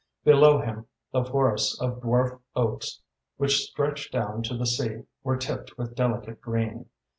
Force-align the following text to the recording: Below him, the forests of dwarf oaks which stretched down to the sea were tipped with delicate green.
Below 0.23 0.59
him, 0.61 0.87
the 1.13 1.23
forests 1.23 1.79
of 1.79 2.01
dwarf 2.01 2.39
oaks 2.55 3.01
which 3.37 3.57
stretched 3.59 4.11
down 4.11 4.41
to 4.41 4.57
the 4.57 4.65
sea 4.65 5.03
were 5.23 5.37
tipped 5.37 5.77
with 5.77 5.93
delicate 5.93 6.41
green. 6.41 6.87